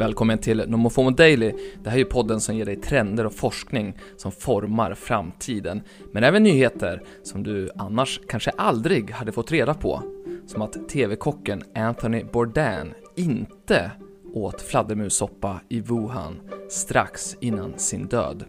[0.00, 1.52] Välkommen till Nomofomo Daily.
[1.82, 5.82] Det här är ju podden som ger dig trender och forskning som formar framtiden.
[6.12, 10.02] Men även nyheter som du annars kanske aldrig hade fått reda på.
[10.46, 13.90] Som att TV-kocken Anthony Bourdain inte
[14.34, 16.40] åt fladdermussoppa i Wuhan
[16.70, 18.44] strax innan sin död.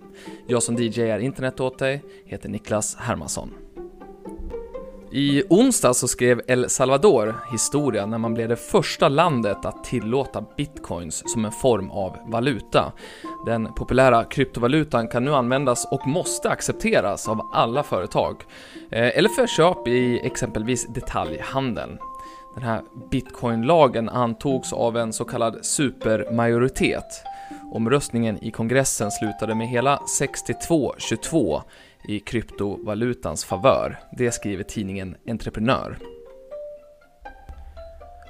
[0.48, 3.49] Jag som DJ är internet åt dig heter Niklas Hermansson.
[5.13, 10.43] I onsdag så skrev El Salvador historia när man blev det första landet att tillåta
[10.57, 12.91] bitcoins som en form av valuta.
[13.45, 18.35] Den populära kryptovalutan kan nu användas och måste accepteras av alla företag,
[18.91, 21.98] eh, eller för köp i exempelvis detaljhandeln.
[22.55, 22.81] Den här
[23.12, 27.23] bitcoinlagen antogs av en så kallad supermajoritet.
[27.73, 31.62] Omröstningen i kongressen slutade med hela 62-22
[32.07, 33.99] i kryptovalutans favör.
[34.18, 35.98] Det skriver tidningen Entreprenör.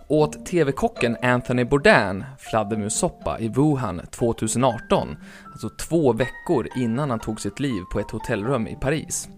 [0.08, 5.18] Åt TV-kocken Anthony Bourdain fladdermussoppa i Wuhan 2018,
[5.52, 9.30] alltså två veckor innan han tog sitt liv på ett hotellrum i Paris.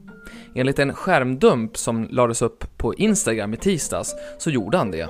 [0.55, 5.09] Enligt en skärmdump som lades upp på Instagram i tisdags så gjorde han det.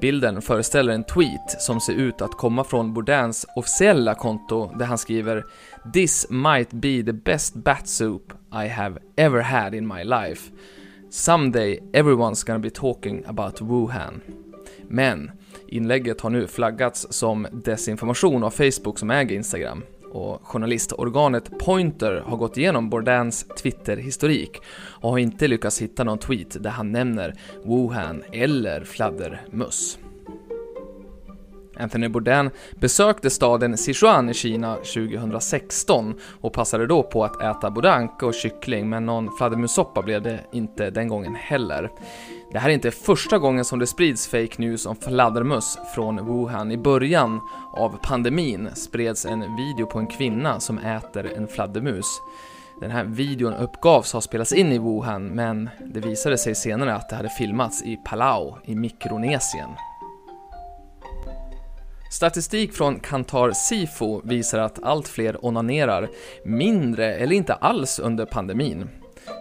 [0.00, 4.98] Bilden föreställer en tweet som ser ut att komma från Bourdains officiella konto där han
[4.98, 5.44] skriver
[5.92, 8.32] “This might be the best bat soup
[8.64, 10.52] I have ever had in my life.
[11.10, 14.20] Someday everyone's gonna be talking about Wuhan.”
[14.88, 15.30] Men
[15.68, 19.82] inlägget har nu flaggats som desinformation av Facebook som äger Instagram
[20.12, 24.62] och journalistorganet Pointer har gått igenom Bourdains Twitter-historik
[25.00, 29.98] och har inte lyckats hitta någon tweet där han nämner Wuhan eller fladdermöss.
[31.78, 38.22] Anthony Bourdain besökte staden Sichuan i Kina 2016 och passade då på att äta bodank
[38.22, 41.90] och kyckling men någon fladdermussoppa blev det inte den gången heller.
[42.50, 46.72] Det här är inte första gången som det sprids fake news om fladdermöss från Wuhan.
[46.72, 47.40] I början
[47.72, 52.20] av pandemin spreds en video på en kvinna som äter en fladdermus.
[52.80, 57.08] Den här videon uppgavs ha spelats in i Wuhan men det visade sig senare att
[57.08, 59.70] det hade filmats i Palau i Mikronesien.
[62.10, 66.08] Statistik från Kantar Sifo visar att allt fler onanerar
[66.44, 68.88] mindre eller inte alls under pandemin.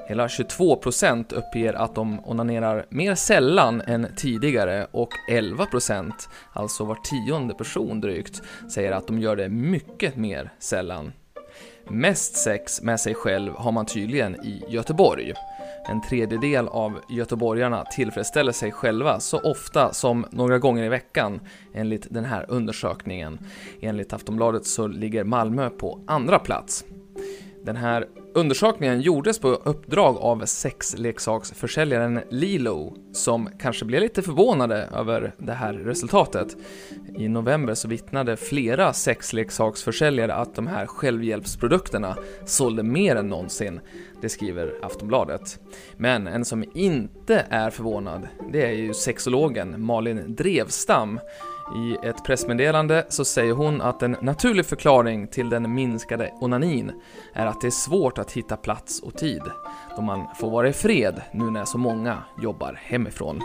[0.07, 6.11] Hela 22% uppger att de onanerar mer sällan än tidigare och 11%,
[6.53, 11.11] alltså var tionde person drygt, säger att de gör det mycket mer sällan.
[11.89, 15.33] Mest sex med sig själv har man tydligen i Göteborg.
[15.89, 21.39] En tredjedel av göteborgarna tillfredsställer sig själva så ofta som några gånger i veckan
[21.73, 23.39] enligt den här undersökningen.
[23.81, 26.85] Enligt Aftonbladet så ligger Malmö på andra plats.
[27.67, 35.33] Den här undersökningen gjordes på uppdrag av sexleksaksförsäljaren Lilo, som kanske blev lite förvånade över
[35.37, 36.55] det här resultatet.
[37.17, 43.79] I november så vittnade flera sexleksaksförsäljare att de här självhjälpsprodukterna sålde mer än någonsin.
[44.21, 45.59] Det skriver Aftonbladet.
[45.97, 51.19] Men en som inte är förvånad, det är ju sexologen Malin Drevstam
[51.75, 56.91] i ett pressmeddelande så säger hon att en naturlig förklaring till den minskade onanin
[57.33, 59.41] är att det är svårt att hitta plats och tid,
[59.95, 63.41] då man får vara i fred nu när så många jobbar hemifrån.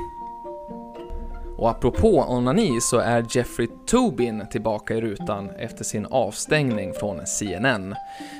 [1.57, 7.95] Och apropå onani så är Jeffrey Tobin tillbaka i rutan efter sin avstängning från CNN.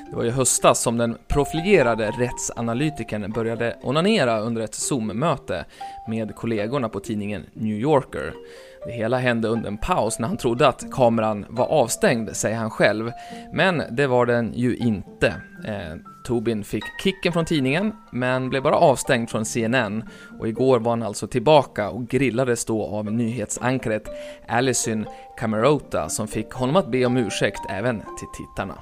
[0.09, 5.65] Det var i höstas som den profilerade rättsanalytikern började onanera under ett Zoom-möte
[6.07, 8.33] med kollegorna på tidningen New Yorker.
[8.85, 12.69] Det hela hände under en paus när han trodde att kameran var avstängd, säger han
[12.69, 13.11] själv.
[13.53, 15.27] Men det var den ju inte.
[15.65, 20.03] Eh, Tobin fick kicken från tidningen, men blev bara avstängd från CNN
[20.39, 24.03] och igår var han alltså tillbaka och grillades då av nyhetsankaret
[24.47, 25.05] Alison
[25.37, 28.75] Camerota som fick honom att be om ursäkt även till tittarna.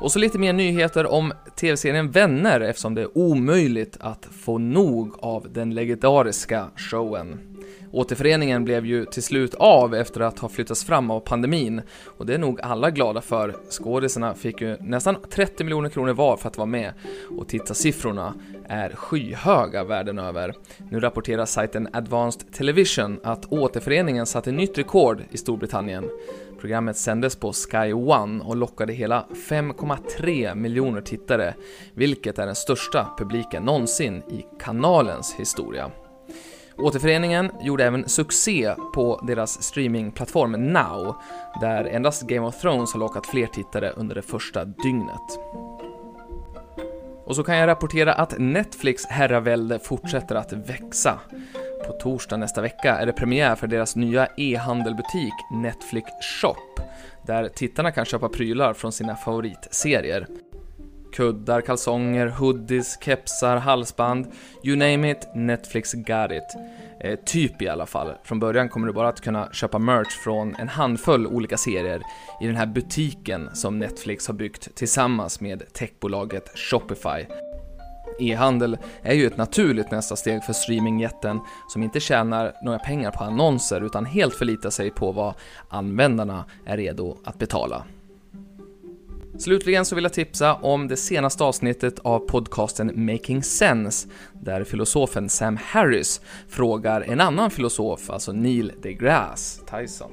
[0.00, 5.14] Och så lite mer nyheter om tv-serien Vänner eftersom det är omöjligt att få nog
[5.20, 7.51] av den legendariska showen.
[7.92, 12.34] Återföreningen blev ju till slut av efter att ha flyttats fram av pandemin och det
[12.34, 13.56] är nog alla glada för.
[13.70, 16.92] Skådisarna fick ju nästan 30 miljoner kronor var för att vara med
[17.38, 18.34] och tittarsiffrorna
[18.68, 20.54] är skyhöga världen över.
[20.90, 26.08] Nu rapporterar sajten Advanced Television att återföreningen satte nytt rekord i Storbritannien.
[26.60, 31.54] Programmet sändes på Sky One och lockade hela 5,3 miljoner tittare,
[31.94, 35.90] vilket är den största publiken någonsin i kanalens historia.
[36.82, 41.16] Återföreningen gjorde även succé på deras streamingplattform Now,
[41.60, 45.38] där endast Game of Thrones har lockat fler tittare under det första dygnet.
[47.26, 51.20] Och så kan jag rapportera att Netflix herravälde fortsätter att växa.
[51.86, 56.06] På torsdag nästa vecka är det premiär för deras nya e-handelbutik Netflix
[56.40, 56.82] Shop,
[57.26, 60.26] där tittarna kan köpa prylar från sina favoritserier.
[61.12, 64.26] Kuddar, kalsonger, hoodies, kepsar, halsband,
[64.64, 66.56] you name it, Netflix got it.
[67.00, 68.12] Eh, typ i alla fall.
[68.24, 72.02] Från början kommer du bara att kunna köpa merch från en handfull olika serier
[72.40, 77.26] i den här butiken som Netflix har byggt tillsammans med techbolaget Shopify.
[78.20, 83.24] E-handel är ju ett naturligt nästa steg för streamingjätten som inte tjänar några pengar på
[83.24, 85.34] annonser utan helt förlitar sig på vad
[85.68, 87.84] användarna är redo att betala.
[89.42, 95.28] Slutligen så vill jag tipsa om det senaste avsnittet av podcasten Making Sense, där filosofen
[95.28, 100.10] Sam Harris frågar en annan filosof, alltså Neil deGrasse Tyson.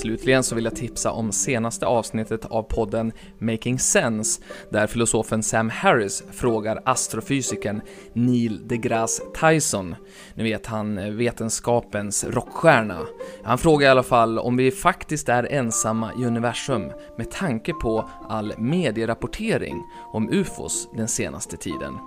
[0.00, 5.70] Slutligen så vill jag tipsa om senaste avsnittet av podden Making Sense, där filosofen Sam
[5.70, 7.80] Harris frågar astrofysikern
[8.12, 9.94] Neil deGrasse Tyson,
[10.34, 12.98] ni vet han vetenskapens rockstjärna.
[13.42, 18.10] Han frågar i alla fall om vi faktiskt är ensamma i universum med tanke på
[18.28, 19.82] all medierapportering
[20.12, 21.98] om UFOs den senaste tiden.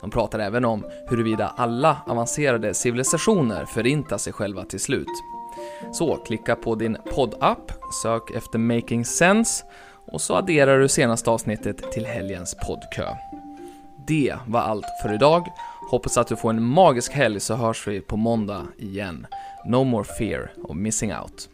[0.00, 5.35] De pratar även om huruvida alla avancerade civilisationer förintar sig själva till slut.
[5.92, 9.64] Så klicka på din poddapp, sök efter Making Sense
[10.12, 13.06] och så adderar du senaste avsnittet till helgens poddkö.
[14.06, 15.46] Det var allt för idag.
[15.90, 19.26] Hoppas att du får en magisk helg så hörs vi på måndag igen.
[19.66, 21.48] No more fear of missing out.